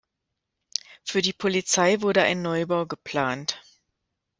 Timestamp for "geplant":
2.87-3.61